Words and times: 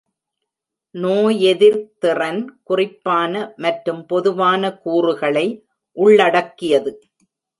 நோயெதிர்த்திறன் 0.95 2.39
குறிப்பான 2.63 3.33
மற்றும் 3.57 4.01
பொதுவான 4.05 4.71
கூறுகளை 4.77 5.45
உள்ளடக்கியது. 5.97 6.93